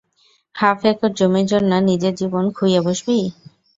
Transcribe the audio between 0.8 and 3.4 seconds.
Acre জমির জন্য নিজের জীবন খুইয়ে বসবি।